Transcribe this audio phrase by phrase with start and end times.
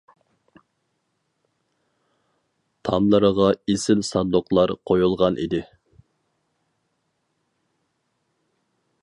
[2.89, 5.63] تاملىرىغا ئېسىل ساندۇقلار قويۇلغان ئىدى.